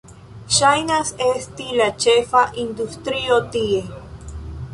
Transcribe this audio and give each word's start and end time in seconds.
Ŝajnas 0.59 1.11
esti 1.27 1.67
la 1.81 1.89
ĉefa 2.07 2.43
industrio 2.65 3.39
tie. 3.59 3.85